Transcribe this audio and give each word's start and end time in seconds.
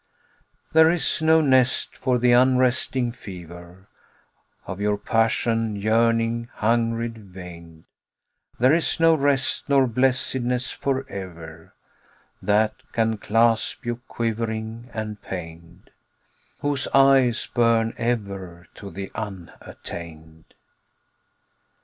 There 0.73 0.89
is 0.89 1.21
no 1.21 1.41
nest 1.41 1.95
for 1.95 2.17
the 2.17 2.31
unresting 2.31 3.11
fever 3.11 3.87
Of 4.65 4.81
your 4.81 4.97
passion, 4.97 5.75
yearning, 5.75 6.49
hungry 6.55 7.09
veined; 7.09 7.83
There 8.59 8.73
is 8.73 8.99
no 8.99 9.13
rest 9.13 9.69
nor 9.69 9.85
blessedness 9.85 10.71
forever 10.71 11.75
That 12.41 12.73
can 12.93 13.19
clasp 13.19 13.85
you, 13.85 13.97
quivering 14.07 14.89
and 14.91 15.21
pained, 15.21 15.91
Whose 16.61 16.87
eyes 16.95 17.45
burn 17.53 17.93
ever 17.95 18.65
to 18.73 18.89
the 18.89 19.11
Unattained. 19.13 20.55